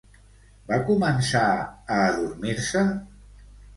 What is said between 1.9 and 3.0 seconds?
adormir-se?